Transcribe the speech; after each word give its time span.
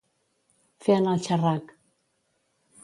Fer 0.85 0.95
anar 1.01 1.13
el 1.19 1.23
xerrac. 1.29 1.73